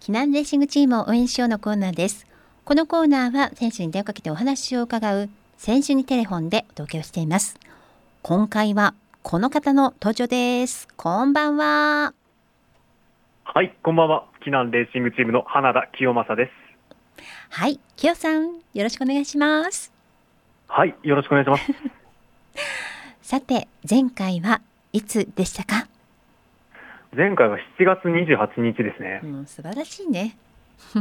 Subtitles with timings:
[0.00, 2.26] 避難レーシングチームを応援しようのコーナーです
[2.64, 7.58] このコーナーは選手に電話かけてお話を伺う選手にテレフォンでお届けをしています
[8.22, 12.14] 今回はこの方の登場ですこんばんは
[13.52, 14.26] はい、こんばんは。
[14.46, 17.24] 避難レーシングチームの花田清正です。
[17.48, 19.92] はい清さんよろしくお願いします
[20.68, 21.64] はい、よろしくお願いします。
[23.22, 24.60] さて前回は
[24.92, 25.88] いつでしたか？
[27.16, 29.20] 前回は7月28日ですね。
[29.22, 30.36] もう素晴らしいね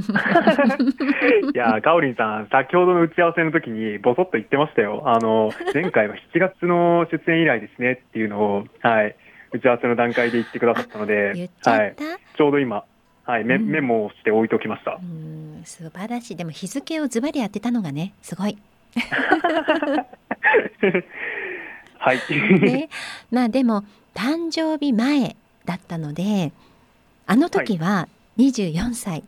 [1.54, 5.03] いやー、かおりんさん、先ほどの打ち合わせの時にボソッと言ってましたよ。
[5.05, 9.16] あの、前回は7月の出演以来ですねっていうのを、はい、
[9.52, 11.95] 打ち合わせの段階で言ってくださったので、ちゃはい、
[12.36, 12.84] ちょうど今、
[13.23, 15.05] はい、メうんメモをして置いておきましたう。
[15.05, 18.58] ん素晴らしいでも日付をズバリ当てたのがねすごい
[22.00, 22.20] はい。
[22.59, 22.89] ね、
[23.30, 23.84] まあでも
[24.16, 25.36] 誕生日前
[25.70, 26.52] だったので
[27.28, 28.08] あの時は
[28.40, 29.23] 24歳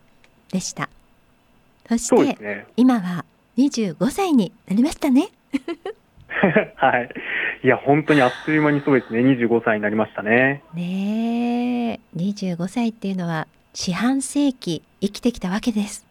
[0.51, 0.89] でした、
[1.87, 2.65] そしてそうですね。
[2.75, 3.25] 今は
[3.59, 5.29] 25歳になりましたね
[6.77, 7.09] はい。
[7.63, 9.19] いや、本当にあっという間にそうですね。
[9.19, 10.63] 25歳になりましたね。
[10.73, 16.07] ねえ25歳っていうのは四半世紀生きてきたわけです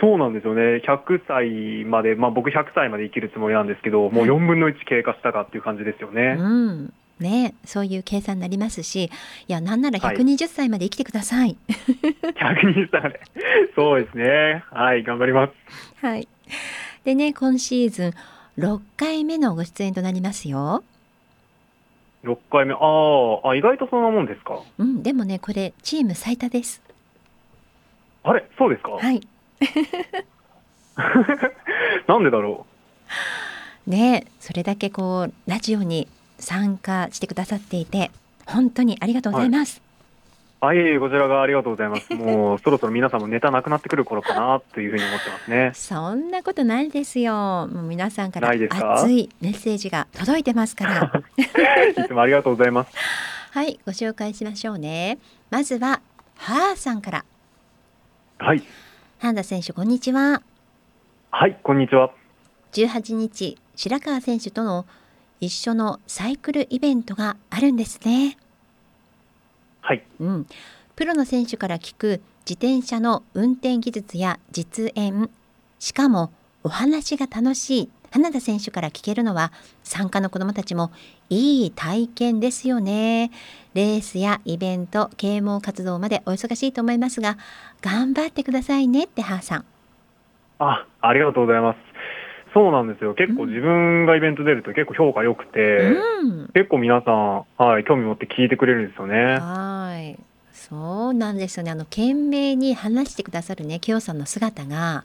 [0.00, 0.82] そうなんですよね。
[0.84, 6.34] 100歳まで、まあ僕100歳まで生きるつもりなんですけど、もう4分の1経過したかっていう感じですよね。
[6.36, 9.10] うんねそういう計算になりますしい
[9.52, 13.20] やなんならはい120歳まで生きてください 120歳まで。
[13.76, 14.64] そうですね。
[14.70, 15.52] はい、頑張ります。
[16.04, 16.28] はい、
[17.04, 18.12] でね今シーズン
[18.58, 20.84] 6回目のご出演となりますよ
[22.24, 22.72] 6回目。
[22.72, 24.60] あーあ、意外とそんなもんですか？
[24.78, 26.82] うん、でもねこれチーム最多です。
[28.22, 29.20] あれそうですか、はい。
[32.06, 32.66] なんでだろ
[33.86, 36.08] ねそれだけこうラジオに
[36.44, 38.10] 参加してくださっていて
[38.46, 39.80] 本当にありがとうございます。
[40.62, 40.66] う。
[40.66, 42.12] あ、いえいえ、こちらがありがとうございます。
[42.14, 45.72] もう、そろそろ皆さんもネタなくなってくる頃かな、というふうに思ってますね。
[45.74, 47.34] そんなことないですよ。
[47.34, 51.22] もう皆さんから熱いメッセージが届いてますから。
[51.96, 52.92] いつもありがとうございます。
[53.52, 55.18] はい、ご紹介しましょうね。
[55.50, 56.00] まずは
[56.36, 57.24] ハーさんから。
[58.38, 58.62] はい。
[59.18, 60.42] 半田選手こんにちは。
[61.30, 62.10] はい、こんにちは。
[62.72, 64.86] 18日白川選手との
[65.40, 68.36] 一緒のサイクルイベントがあるんですね。
[69.80, 70.02] はい。
[70.20, 70.46] うん、
[70.96, 75.30] プロの選手から聞く自転車の運転技術や実演
[75.78, 79.52] しかもお話が楽しい花田選手から聞けるのは
[79.82, 80.92] 参加の子どもたちも
[81.30, 83.30] いい体験ですよね
[83.74, 87.38] レースやイベント啓蒙活動までお忙しいと思いますが
[87.82, 89.64] 頑張ってくださいねってハーさん
[90.58, 91.76] あ、ありがとうございます。
[92.54, 93.14] そうなんですよ。
[93.14, 95.78] 結構自分がイベント出ると結構評価良くて、
[96.22, 99.38] うん結構皆さん、はい、興味持って聞いてくれるんですよね。
[99.40, 100.18] はい
[100.52, 105.04] そうなんですよねあの懸命に話してくださるね清さんの姿が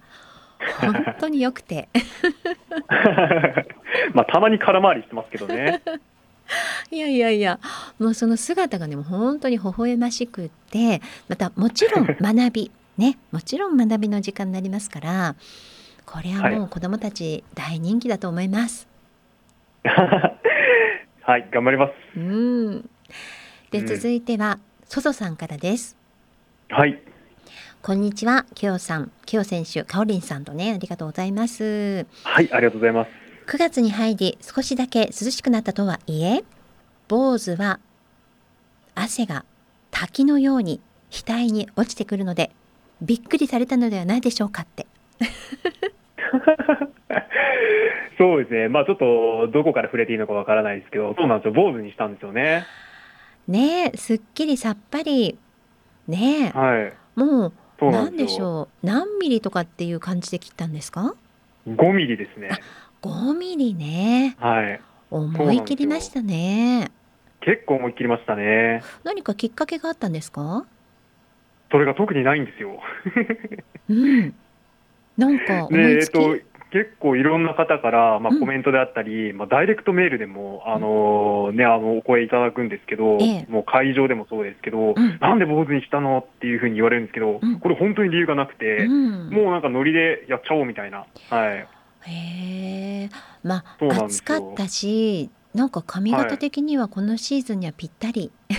[0.80, 1.90] 本当に良くて
[4.14, 5.82] まあ、たまに空回りしてますけどね。
[6.92, 7.60] いやいやいや
[8.00, 15.36] もうその姿がねもう本当に微笑ましくってまたもちろん学びねもちろん学びの時間になりますから
[16.12, 18.88] これはもう子どもたち大人気だと思います。
[19.86, 21.94] はい、頑張ります。
[22.16, 22.90] うん
[23.70, 25.96] でうん続いてはソソさんからです。
[26.70, 27.00] はい。
[27.84, 32.08] こんにちは、きよさん、きよ選手、かおりんさんとね、ありがとうございます。
[32.24, 33.12] はい、ありがとうございます。
[33.46, 36.44] 9月に入り少しだけ涼しくなったとはいえ
[37.08, 37.80] 坊主は
[38.96, 39.46] 汗が
[39.92, 40.82] 滝のように
[41.12, 42.52] 額に落ちてくるので
[43.02, 44.86] びっくりされたのではないでしょうかって
[48.18, 48.68] そうですね。
[48.70, 51.54] まあ、ちょっと、どこから触れていいのかわからないですけど、そうなんですよ。
[51.54, 52.66] 坊主にしたんですよね。
[53.48, 55.40] ねえすっきりさっぱり
[56.08, 56.82] ねはい。
[56.82, 58.46] えもうそうな何でしんですよ。
[58.48, 61.16] ょう何ミリとかっていう感じで切ったんですか
[61.68, 62.50] ？5ミリですね。
[63.02, 64.80] 5ミリねはい。
[65.10, 66.92] 思い切りましたね
[67.42, 68.84] 結構思いっきりましたね。
[69.04, 70.66] 何かきっかけがあったんですか？
[71.72, 72.80] それが特にないんですよ。
[73.90, 74.36] うん
[75.20, 78.40] なんか思で、いつき、えっと、結構いろんな方から、まあ、うん。
[78.40, 83.48] コメントであったり、まあ、ダイレクトメールでも、あのね、あの、お声いただくんですけど、ええ。
[83.50, 85.18] もう会場でもそうですけど、うん。
[85.20, 87.60] なんで坊主にしたのっていうふうに言われるんですけど、うん。
[87.60, 89.30] これ本当に理由がなくて、うん。
[89.30, 91.06] もうなんかノリでやっちゃおうみたいな。
[91.30, 91.68] はい。
[92.06, 93.10] へえ。
[93.44, 98.32] まあ暑かったしなんか髪型的にはこのシーズンにはぴったり、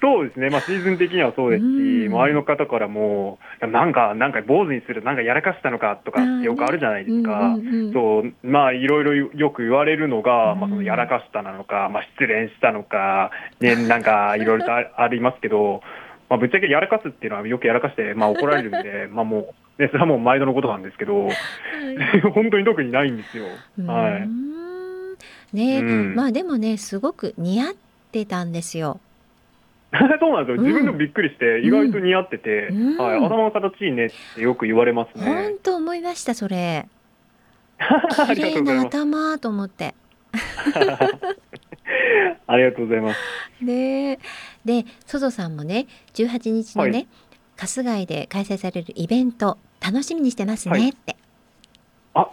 [0.00, 2.12] そうですね、まあ、シーズン的にはそうですし、うん。
[2.12, 7.38] 周りの方からも、なんか、なんか坊主にする、なんかやらかしたのかとかってよくあるじゃないですか。
[7.40, 13.30] うんうんうんそう、まあ、いろいろよく言われるのが、まあ、そうんのやらかしたなのか、まあ、失恋したのか、
[13.60, 15.82] ね、なんか、いろいろとあ ありますけど、
[16.28, 21.28] まあ、ぶっちゃけやらかすっていうのはよくやらかして、まあ、怒られるんで、 まあもう、ね、それはもう毎度のことなんですけど、
[22.34, 23.44] 本当に特にないんですよ。
[23.86, 24.28] はい。
[24.28, 25.14] ん
[25.52, 26.14] ね、うん。
[26.14, 27.74] まあでもねすごく似合っ
[28.12, 29.00] てたんですよ。
[30.20, 30.62] そうなんですよ。
[30.62, 35.54] 自分でもびっくりして、意外と似合ってて、うんはい、頭の形いいねってよく言われますね本。
[35.62, 36.86] 当思いましたそれ。
[37.78, 38.82] あ綺麗な。
[38.82, 39.94] 頭と思って。
[42.46, 43.64] ありがとうございます。
[43.64, 44.18] ね
[44.64, 47.08] でソゾさんもね18日のね、はい
[47.60, 51.16] 春日井で開催されるイベント楽しみにしてますはいねって。
[52.14, 52.28] あ、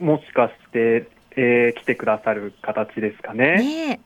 [0.00, 1.06] もしかして、
[1.36, 3.58] えー来てくださる形ですかね。
[3.58, 4.00] ね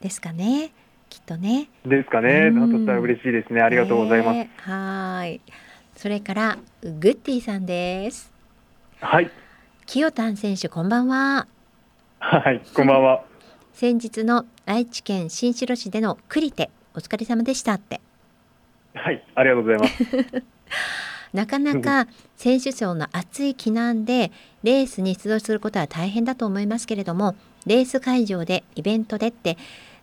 [0.00, 0.70] ですかね
[1.12, 1.68] きっとね。
[1.84, 2.48] ですかね。
[2.48, 3.60] うんだとしたら嬉しいですね。
[3.60, 4.34] ありがとうございます。
[4.34, 5.40] ねはーい。
[5.94, 8.32] それからグッティさんです。
[8.98, 9.30] はい。
[9.84, 11.46] 清丹選手こんばんは。
[12.18, 12.62] はい。
[12.72, 13.24] こんばんは。
[13.74, 18.00] 先日の愛知県新城市でのクリテお疲れ様でしたって。
[18.94, 19.22] はい。
[19.34, 20.42] ありがとうございます。
[21.34, 24.32] なかなか選手層の厚い避難で
[24.62, 27.34] レースに出場することは大変だと思いますけれども
[27.66, 29.56] レース会場でイベントでって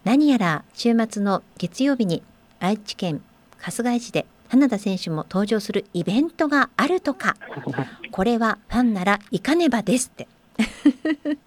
[0.05, 2.23] 何やら週末の月曜日に
[2.59, 3.21] 愛知県
[3.57, 7.35] 春日井市で花田選手も登場するイベントがあるとか
[8.11, 10.27] これはファンなら行かねばですって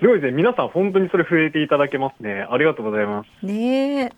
[0.00, 0.32] すごいですね。
[0.32, 2.46] 皆さん本当にそれ触れていただけますね。
[2.50, 3.46] ありがとうございます。
[3.46, 4.12] ねえ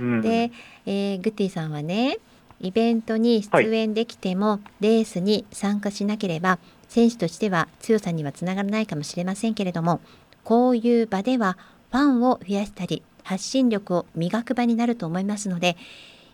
[0.00, 0.50] うん、で、
[0.86, 2.16] えーグッティさんはね
[2.60, 6.58] イベントに出演できても、レースに参加しなければ
[6.88, 10.00] 選手としては強さにはつながらないかもしれませんけれども
[10.42, 11.58] こういう場では
[11.90, 15.76] ファンを増やしたり発信力を磨く場になると思いますので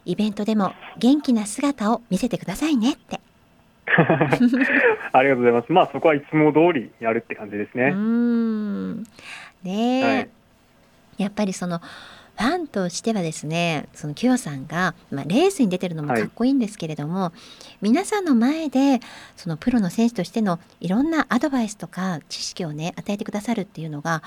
[0.04, 3.20] イベントでも元気な姿を見せてくださいねって。
[5.12, 5.72] ありがとうございます。
[5.72, 7.90] まあそこはいつも通りやるって感じですね。
[7.90, 9.06] んね
[9.64, 10.28] え、はい
[11.16, 17.32] やっぱりそのファンとしてはですねそのキヨさんが、まあ、レースに出てるのもかっこいいんですけれども、
[17.80, 19.00] 皆さんの前で
[19.36, 24.22] そのプロの選手としてのいろんなアドバイスとか知識をね与えてくださるっていうのが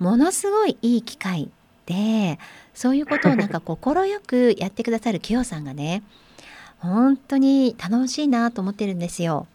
[0.00, 1.48] ものすごいいい機会
[1.86, 2.38] で
[2.74, 6.02] そういうことをなんか 快くやってくださるキヨさんがね
[6.78, 9.46] 本当に楽しいなと思ってるんですよ。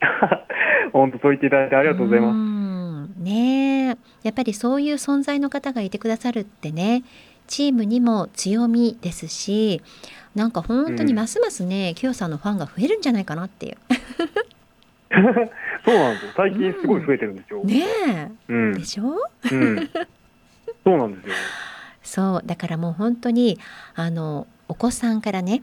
[0.92, 3.18] 本当そう言っていただいてありがとうございます。
[3.18, 3.20] す。
[3.20, 7.02] ねえやっぱりそういう存在の方がいてくださるってね
[7.48, 9.82] チームにも強みですし
[10.34, 13.76] なんか本当にますますね、キヨさんのファンが増えるんじゃないかなっていう。
[15.84, 16.32] そうなんですよ。
[16.36, 17.62] 最近すごい増えてるんですよ。
[17.64, 18.84] ねうんえで。
[18.84, 19.16] しょ？
[19.50, 19.90] うん。
[20.84, 21.34] そうなんですよ。
[22.02, 23.58] そうだからもう本当に
[23.94, 25.62] あのお子さんからね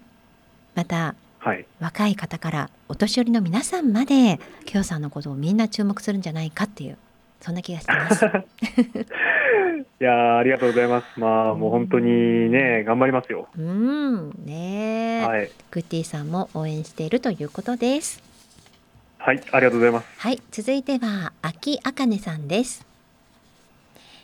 [0.75, 1.65] またはい。
[1.79, 6.97] 若い方からお年寄りの皆さんまでキヨさんのことをみんな注目するんじゃないかっていう
[7.39, 8.25] そんな気がしてます。
[9.99, 11.19] いやーありがとうございます。
[11.19, 13.47] まあもう本当にね頑張りますよ。
[13.57, 15.51] うんねえ、はい。
[15.71, 18.30] グッティさんも応援しているということです。
[19.23, 19.41] はい。
[19.51, 20.07] ありがとうございます。
[20.17, 22.83] はい、続いては秋あかねさんです。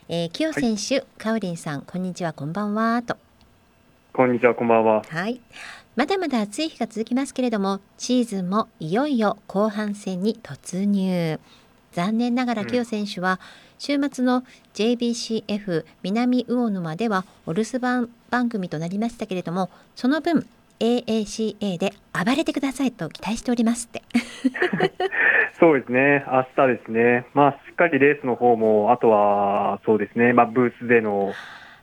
[0.10, 3.16] えー、清選手、かおりんさん、こんにちは、こんばんはと。
[4.12, 4.56] こんにちは。
[4.56, 5.04] こんばんは。
[5.08, 5.40] はい。
[5.96, 11.40] まだまだ暑い日が続きますけれども、シーズンもいよいよ後半戦に突入。
[11.92, 13.40] 残念ながらうん清選手は、
[13.78, 20.48] 週末の JBCF 南魚沼ではお留守番番組となりましたけれども、その分
[20.80, 24.04] AACA で暴れてくださいと期待しておりますって。
[25.60, 26.24] そうですね。
[26.28, 27.26] 明日ですね。
[27.34, 30.34] まあしっかりレースの方もあとはそうですね。
[30.34, 31.34] まあブースでの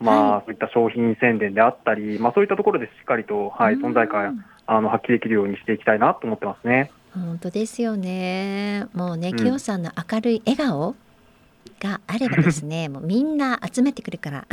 [0.00, 6.90] まあ、はいそういった商品宣伝であったり、まあそういったところでしっかりとはい存在う感んあの発揮できるようにしていきたいなと思ってますね。
[7.14, 8.86] 本当ですよね。
[8.92, 10.94] もうね、うんきよさんの明るい笑顔
[11.80, 14.46] があればですね、 もうみんな集めてくるから。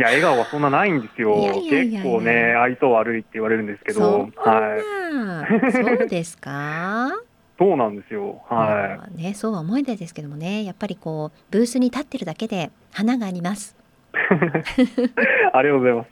[0.00, 1.36] いや笑顔はそんなないんですよ。
[1.36, 4.78] いやいやいや結構ね愛想悪いって言われるんですけそど、んは
[5.12, 5.62] い。
[5.62, 7.10] な、そうですか？
[7.60, 8.40] そうなんですよ。
[8.48, 13.76] はまあね、そうは思えないですけどもね、やっぱりこうブースに立ってるだけで花があります。
[14.14, 14.16] い。
[15.52, 16.10] ありがとうございます。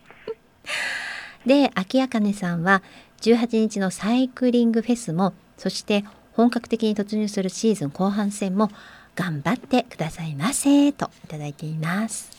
[1.46, 2.82] で、秋あかねさんは
[3.22, 6.04] 18日のサイクリングフェスも、そして
[6.34, 8.68] 本格的に突入するシーズン後半戦も
[9.16, 12.37] 頑張ってくださいませといただいています。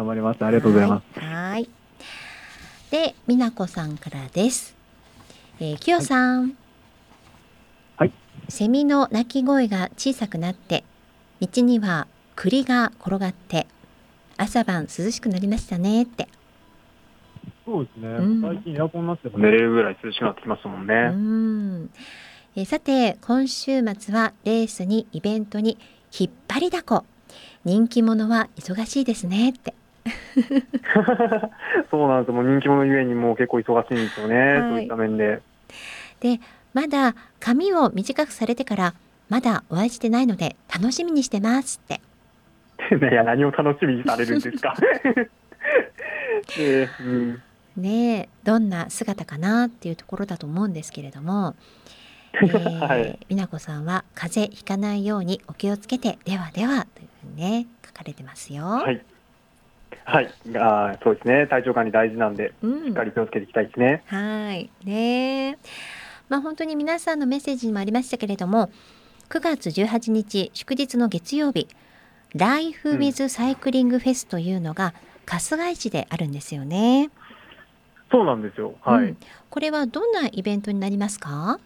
[0.00, 0.42] 頑張ります。
[0.42, 1.20] ありがとうございます。
[1.20, 1.32] はい。
[1.52, 1.68] はい
[2.90, 4.74] で、美奈子さんからです。
[5.60, 6.56] えー、きよさん。
[7.96, 8.12] はい。
[8.48, 10.82] セミの鳴き声が小さくなって、
[11.40, 13.68] 道には栗が転がって、
[14.38, 16.26] 朝晩涼しくなりましたねって。
[17.64, 21.10] そうですねうん最近エアコンなしでも寝れるぐらい涼しくなってきましたもんうね。
[21.10, 21.90] ん。
[22.56, 25.78] えーさて、今週末はレースにイベントに
[26.18, 27.04] 引っ張りだこ。
[27.64, 29.74] 人気者は忙しいですねって。
[31.90, 35.40] そうなんですもう人気者ゆえにもう結構忙しいんですよね、はいそういった面で。
[36.20, 36.40] で
[36.72, 38.94] まだ髪を短くされてから
[39.28, 42.00] まだお会いしてないので楽しみにしてますって
[43.10, 44.74] いや、何を楽しみにされるんですか。
[46.58, 47.42] えーうん、
[47.76, 51.54] ねえどんな姿かなっていうところだと思うんですけれども、
[52.34, 58.64] えーはい美奈子さんは風邪ひかないようにお気をつけてではではというふうにね書かれてますよ。
[58.64, 59.04] はい。
[60.04, 60.30] はい。
[60.56, 61.46] あーそうですね。
[61.46, 64.02] 体調管理大事なんで、うんしっかり気をつけていきたいですね。
[64.06, 65.58] はいねえ
[66.28, 68.70] まあ本当に皆さんのメッセージにもありましたけれども
[69.28, 71.68] 9月18日祝日の月曜日
[72.34, 74.94] ライフ・ウィズ・サイクリング・フェスというのが
[75.26, 77.10] 春日井市であるんですよね。
[78.12, 78.74] そうなんですよ。
[78.82, 79.04] はい。
[79.04, 79.16] うん
[79.50, 81.58] これはどんなイベントになりますか？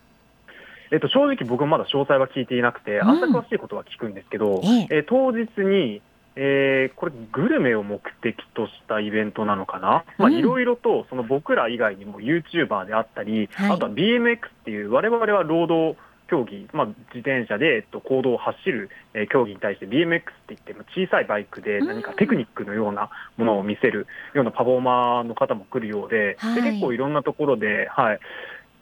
[0.90, 6.00] えっと、正直僕もまだ詳細は聞いていなくて、うんあんた詳しいことは聞くんですけど、えええー当日に、
[6.36, 13.70] えーこれグルメを目的としたイベントなのかな、まあ、うんいろいろとその僕ら以外にも YouTuber であったり、はい。
[13.72, 26.62] あとは BMX っていう我々はロード競技、まあ、自転車で、えっと、公道を走る、えー競技に対して BMX って言ってまあ小さいバイクで何かテクニックのようなものを見せるようなパフォーマーの方も来るようで,、はい。
[26.62, 28.20] で結構いろんなところで、はい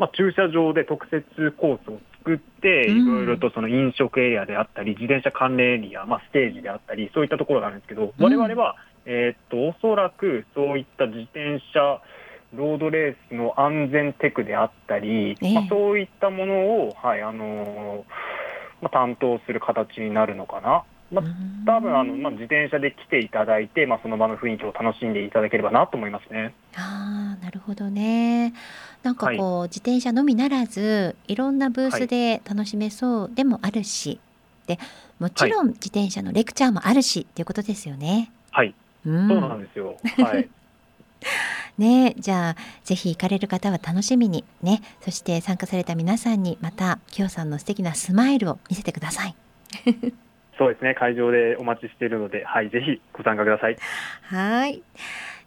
[0.03, 8.75] まあ、駐車場で特設コースを作って、うんいろいろとその飲食エリアであったり、自転車関連エリア、まあ、ステージであったり、そういったところがあるんですけど、うん我々は、
[9.07, 12.01] えーっと、おそらくそういった自転車、
[12.53, 16.55] ロードレースの安全テクであったり、ええまあ、そういったもの
[16.85, 18.03] を、はい、あのー
[18.83, 20.85] まあ、担当する形になるのかな。
[21.13, 21.25] まあ
[21.65, 26.55] 多分あの、まあ、自転車で来ていただいて、まあ、その場の雰囲気を楽しんでいただければなと思いますね。
[27.43, 28.55] なるほどね。
[29.03, 34.21] なんかこう、自転車のみならずいろんなブースで楽しめそうでもあるし、
[34.67, 34.79] で
[35.19, 38.31] もちろん自転車のレクチャーもあるしっていうことですよね。
[38.53, 39.97] はい、うん、そうなんですよ。
[40.19, 40.49] はい。
[41.79, 49.35] ねじゃあぜひ行かれる方は楽しみにねそして参加された皆さんにまたきよさんの素敵なスマイルを見せてください。
[50.59, 53.77] そうですね、会場でお待ちしているので、はい、ぜひご参加ください。
[54.23, 54.83] はい。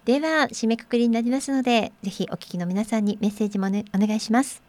[0.06, 4.62] では締めくくりになりますのでぜひお聞きの皆さんにメッセージも、ね、お願いします。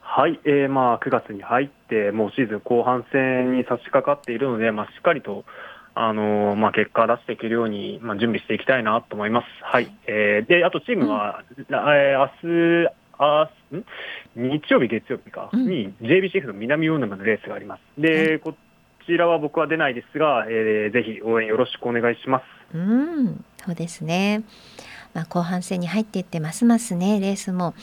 [0.00, 5.44] はい、えー、まあ9月に入って、もうシーズン後半戦に差し掛かっているので、まあ、しっかりと、
[5.94, 9.46] あのーまあ、結果出していけるように、まあ、準備していきたいなと思います。
[9.62, 13.84] はい、えー、で、あとチームは、らえー明日あん？
[14.36, 18.00] 日曜日、月曜日か、うんに JBCF の南魚沼のレースがあります。
[18.00, 18.54] で、こ
[19.06, 22.44] ちらは僕は出ないですが、えー、ぜひ応援よろしくお願いします。
[22.74, 24.42] うん、そうですね。
[25.14, 27.74] まあ、後半戦に入っていってますますねレースも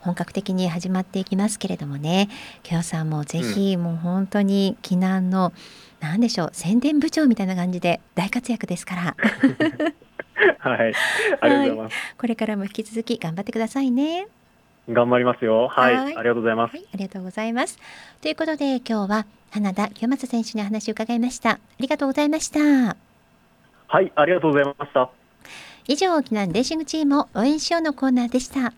[0.00, 2.28] 本格的に始まっていきますけれどもね
[2.64, 5.52] きょさんもぜひ、もう本当に避難の
[6.00, 9.16] なんでしょう宣伝部長みたいな感じで大活躍ですから
[10.58, 10.92] はい、
[11.40, 11.96] ありがとうございます。
[12.18, 14.26] これからも引き続き頑張ってくださいね。
[14.88, 15.68] 頑張りますよ。
[15.68, 16.76] はい、はいありがとうございます。
[16.76, 17.78] はい、ありがとうございます。
[18.20, 21.50] ということで今日は花田清正選手にお話を伺いました。
[21.50, 23.11] ありがとうございました。
[23.92, 25.10] はい、ありがとうございました。
[25.86, 28.72] 以上、沖縄レーシングチームを応援しようのコーナーでした。